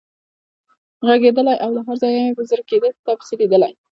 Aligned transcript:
غږېدلای 1.07 1.57
او 1.63 1.69
له 1.75 1.81
هر 1.87 1.95
ځایه 2.01 2.19
مې 2.23 2.31
چې 2.37 2.43
زړه 2.49 2.63
کېده 2.69 2.89
په 2.93 3.01
تا 3.05 3.13
پسې 3.19 3.33
لیدلی. 3.39 3.73